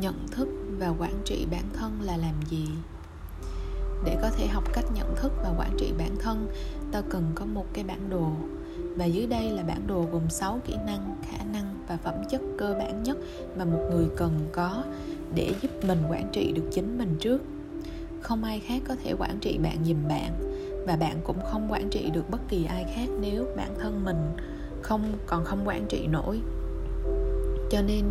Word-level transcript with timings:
nhận 0.00 0.28
thức 0.30 0.48
và 0.78 0.88
quản 0.98 1.14
trị 1.24 1.46
bản 1.50 1.64
thân 1.74 1.98
là 2.02 2.16
làm 2.16 2.34
gì? 2.50 2.66
Để 4.04 4.18
có 4.22 4.30
thể 4.30 4.46
học 4.46 4.64
cách 4.72 4.84
nhận 4.94 5.14
thức 5.16 5.32
và 5.42 5.54
quản 5.58 5.70
trị 5.78 5.92
bản 5.98 6.16
thân 6.18 6.48
ta 6.92 7.02
cần 7.10 7.32
có 7.34 7.44
một 7.46 7.66
cái 7.72 7.84
bản 7.84 8.10
đồ. 8.10 8.32
Và 8.96 9.04
dưới 9.04 9.26
đây 9.26 9.50
là 9.50 9.62
bản 9.62 9.86
đồ 9.86 10.06
gồm 10.12 10.30
6 10.30 10.60
kỹ 10.66 10.74
năng, 10.86 11.16
khả 11.30 11.44
năng 11.52 11.84
và 11.88 11.96
phẩm 11.96 12.14
chất 12.30 12.40
cơ 12.58 12.76
bản 12.78 13.02
nhất 13.02 13.16
mà 13.56 13.64
một 13.64 13.88
người 13.90 14.06
cần 14.16 14.48
có 14.52 14.84
để 15.34 15.54
giúp 15.62 15.70
mình 15.84 15.98
quản 16.10 16.28
trị 16.32 16.52
được 16.52 16.68
chính 16.72 16.98
mình 16.98 17.16
trước. 17.20 17.42
Không 18.20 18.44
ai 18.44 18.60
khác 18.60 18.82
có 18.88 18.96
thể 19.04 19.14
quản 19.18 19.38
trị 19.40 19.58
bạn 19.58 19.84
giùm 19.84 20.08
bạn 20.08 20.32
và 20.86 20.96
bạn 20.96 21.20
cũng 21.24 21.38
không 21.52 21.72
quản 21.72 21.90
trị 21.90 22.10
được 22.10 22.30
bất 22.30 22.40
kỳ 22.48 22.64
ai 22.64 22.84
khác 22.94 23.08
nếu 23.20 23.46
bản 23.56 23.74
thân 23.80 24.04
mình 24.04 24.36
không 24.82 25.12
còn 25.26 25.44
không 25.44 25.68
quản 25.68 25.86
trị 25.88 26.06
nổi 26.06 26.40
cho 27.70 27.82
nên, 27.82 28.04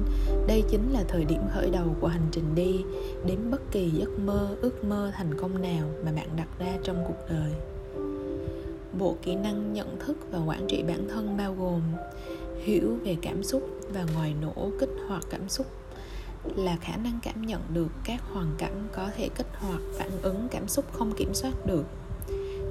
đây 0.47 0.63
chính 0.69 0.91
là 0.91 1.03
thời 1.07 1.25
điểm 1.25 1.41
khởi 1.53 1.69
đầu 1.69 1.95
của 1.99 2.07
hành 2.07 2.27
trình 2.31 2.55
đi 2.55 2.83
đến 3.25 3.39
bất 3.51 3.71
kỳ 3.71 3.89
giấc 3.89 4.19
mơ, 4.19 4.55
ước 4.61 4.83
mơ 4.83 5.11
thành 5.15 5.33
công 5.37 5.61
nào 5.61 5.87
mà 6.05 6.11
bạn 6.11 6.27
đặt 6.37 6.47
ra 6.59 6.77
trong 6.83 7.03
cuộc 7.07 7.29
đời. 7.29 7.51
Bộ 8.99 9.15
kỹ 9.21 9.35
năng 9.35 9.73
nhận 9.73 9.99
thức 9.99 10.17
và 10.31 10.39
quản 10.45 10.67
trị 10.67 10.83
bản 10.87 11.07
thân 11.09 11.37
bao 11.37 11.55
gồm 11.59 11.81
hiểu 12.63 12.97
về 13.03 13.17
cảm 13.21 13.43
xúc 13.43 13.69
và 13.93 14.05
ngoài 14.15 14.33
nổ 14.41 14.71
kích 14.79 14.89
hoạt 15.07 15.23
cảm 15.29 15.49
xúc 15.49 15.67
là 16.55 16.77
khả 16.81 16.97
năng 16.97 17.19
cảm 17.23 17.41
nhận 17.41 17.61
được 17.73 17.87
các 18.03 18.21
hoàn 18.33 18.55
cảnh 18.57 18.87
có 18.95 19.09
thể 19.17 19.29
kích 19.29 19.47
hoạt 19.53 19.81
phản 19.97 20.11
ứng 20.21 20.47
cảm 20.51 20.67
xúc 20.67 20.85
không 20.93 21.13
kiểm 21.17 21.33
soát 21.33 21.53
được. 21.65 21.83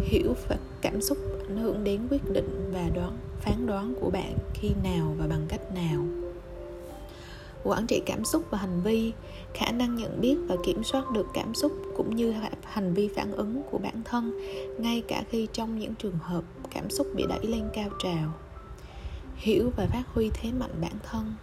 Hiểu 0.00 0.34
và 0.48 0.56
cảm 0.80 1.02
xúc 1.02 1.18
ảnh 1.48 1.56
hưởng 1.56 1.84
đến 1.84 2.00
quyết 2.10 2.30
định 2.32 2.70
và 2.72 2.88
đoán, 2.94 3.18
phán 3.40 3.66
đoán 3.66 3.94
của 4.00 4.10
bạn 4.10 4.38
khi 4.54 4.70
nào 4.84 5.14
và 5.18 5.26
bằng 5.26 5.46
cách 5.48 5.74
nào 5.74 6.25
quản 7.66 7.86
trị 7.86 8.02
cảm 8.06 8.24
xúc 8.24 8.44
và 8.50 8.58
hành 8.58 8.82
vi, 8.82 9.12
khả 9.54 9.70
năng 9.70 9.96
nhận 9.96 10.20
biết 10.20 10.36
và 10.48 10.56
kiểm 10.64 10.84
soát 10.84 11.10
được 11.10 11.26
cảm 11.34 11.54
xúc 11.54 11.72
cũng 11.96 12.16
như 12.16 12.34
hành 12.62 12.94
vi 12.94 13.08
phản 13.16 13.32
ứng 13.32 13.62
của 13.70 13.78
bản 13.78 14.02
thân, 14.04 14.40
ngay 14.78 15.02
cả 15.08 15.22
khi 15.30 15.48
trong 15.52 15.78
những 15.78 15.94
trường 15.94 16.18
hợp 16.22 16.44
cảm 16.74 16.90
xúc 16.90 17.06
bị 17.14 17.24
đẩy 17.28 17.46
lên 17.46 17.62
cao 17.74 17.88
trào. 18.02 18.32
Hiểu 19.36 19.70
và 19.76 19.86
phát 19.86 20.02
huy 20.14 20.30
thế 20.34 20.52
mạnh 20.52 20.74
bản 20.80 20.92
thân. 21.10 21.34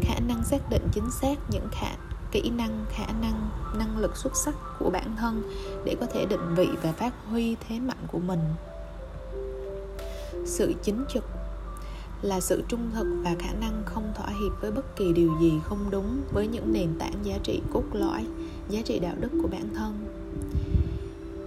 Khả 0.00 0.20
năng 0.28 0.44
xác 0.44 0.70
định 0.70 0.82
chính 0.92 1.10
xác 1.20 1.34
những 1.50 1.68
khả, 1.72 1.96
kỹ 2.30 2.50
năng, 2.50 2.84
khả 2.90 3.06
năng 3.06 3.50
năng 3.78 3.98
lực 3.98 4.16
xuất 4.16 4.36
sắc 4.36 4.54
của 4.78 4.90
bản 4.90 5.16
thân 5.16 5.42
để 5.84 5.96
có 6.00 6.06
thể 6.06 6.26
định 6.26 6.54
vị 6.56 6.68
và 6.82 6.92
phát 6.92 7.12
huy 7.30 7.56
thế 7.68 7.80
mạnh 7.80 8.06
của 8.12 8.18
mình. 8.18 8.40
Sự 10.44 10.74
chính 10.82 11.04
trực 11.08 11.24
là 12.22 12.40
sự 12.40 12.62
trung 12.68 12.90
thực 12.94 13.06
và 13.24 13.34
khả 13.38 13.52
năng 13.52 13.82
không 13.84 14.12
thỏa 14.16 14.28
hiệp 14.28 14.60
với 14.60 14.72
bất 14.72 14.96
kỳ 14.96 15.12
điều 15.12 15.30
gì 15.40 15.52
không 15.64 15.90
đúng 15.90 16.22
với 16.32 16.46
những 16.46 16.72
nền 16.72 16.88
tảng 16.98 17.14
giá 17.22 17.38
trị 17.42 17.60
cốt 17.72 17.84
lõi, 17.92 18.26
giá 18.68 18.80
trị 18.84 18.98
đạo 18.98 19.14
đức 19.20 19.28
của 19.42 19.48
bản 19.48 19.68
thân. 19.74 20.06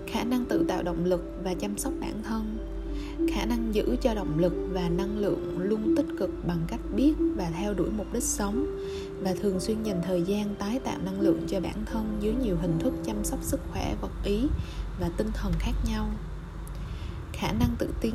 Khả 0.07 0.23
năng 0.23 0.45
tự 0.45 0.65
tạo 0.67 0.83
động 0.83 1.05
lực 1.05 1.23
và 1.43 1.53
chăm 1.53 1.77
sóc 1.77 1.93
bản 1.99 2.23
thân. 2.23 2.57
Khả 3.33 3.45
năng 3.45 3.75
giữ 3.75 3.95
cho 4.01 4.13
động 4.13 4.39
lực 4.39 4.53
và 4.73 4.89
năng 4.89 5.17
lượng 5.17 5.59
luôn 5.59 5.93
tích 5.97 6.05
cực 6.19 6.29
bằng 6.47 6.59
cách 6.67 6.79
biết 6.95 7.13
và 7.35 7.51
theo 7.59 7.73
đuổi 7.73 7.89
mục 7.97 8.13
đích 8.13 8.23
sống 8.23 8.77
và 9.21 9.33
thường 9.41 9.59
xuyên 9.59 9.83
dành 9.83 10.01
thời 10.05 10.21
gian 10.21 10.55
tái 10.55 10.79
tạo 10.79 10.97
năng 11.05 11.21
lượng 11.21 11.41
cho 11.47 11.59
bản 11.59 11.85
thân 11.85 12.17
dưới 12.19 12.33
nhiều 12.43 12.57
hình 12.61 12.79
thức 12.79 12.93
chăm 13.05 13.23
sóc 13.23 13.39
sức 13.43 13.59
khỏe, 13.71 13.95
vật 14.01 14.11
ý 14.23 14.41
và 14.99 15.09
tinh 15.17 15.27
thần 15.33 15.51
khác 15.59 15.73
nhau. 15.89 16.09
Khả 17.33 17.51
năng 17.51 17.75
tự 17.79 17.89
tin. 18.01 18.13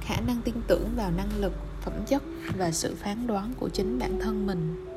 Khả 0.00 0.20
năng 0.20 0.42
tin 0.42 0.54
tưởng 0.66 0.88
vào 0.96 1.10
năng 1.10 1.40
lực 1.40 1.52
phẩm 1.84 1.94
chất 2.06 2.22
và 2.58 2.70
sự 2.70 2.94
phán 2.94 3.26
đoán 3.26 3.52
của 3.58 3.68
chính 3.68 3.98
bản 3.98 4.18
thân 4.20 4.46
mình. 4.46 4.91